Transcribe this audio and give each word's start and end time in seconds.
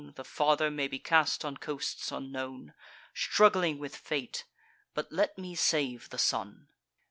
The 0.15 0.23
father 0.23 0.71
may 0.71 0.87
be 0.87 0.97
cast 0.97 1.45
on 1.45 1.57
coasts 1.57 2.11
unknown, 2.11 2.73
Struggling 3.13 3.77
with 3.77 3.95
fate; 3.95 4.45
but 4.95 5.11
let 5.11 5.37
me 5.37 5.53
save 5.53 6.09
the 6.09 6.17
son. 6.17 6.69